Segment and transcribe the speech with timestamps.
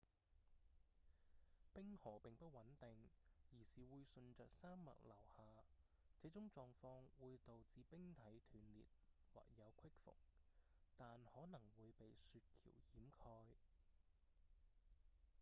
[1.75, 2.89] 冰河並不穩定
[3.51, 5.43] 而是會順著山脈流下
[6.23, 8.85] 這種狀況會導致冰體斷裂
[9.31, 10.15] 或有隙縫
[10.97, 13.43] 但可能會被雪橋掩蓋